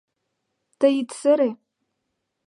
Тый 0.79 0.93
ит 1.01 1.09
сыре. 1.19 1.49